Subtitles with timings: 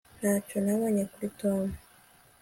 [0.19, 1.61] ntacyo nabonye kuri tom